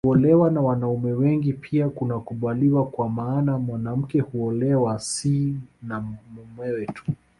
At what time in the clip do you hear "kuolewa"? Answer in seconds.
0.05-0.51